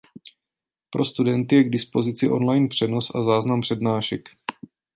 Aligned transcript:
Pro 0.89 1.05
studenty 1.05 1.55
je 1.55 1.63
k 1.63 1.69
dispozici 1.69 2.29
online 2.29 2.67
přenos 2.67 3.11
a 3.15 3.23
záznam 3.23 3.61
přednášek. 3.61 4.29